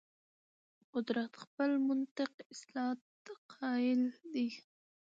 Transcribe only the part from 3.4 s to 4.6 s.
قایل دی.